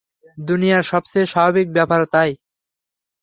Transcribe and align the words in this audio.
দুনিয়ার 0.37 0.83
সবচেয়ে 0.83 1.25
স্বাভাবিক 1.25 1.67
ব্যাপার 1.73 2.01
তাই। 2.13 2.31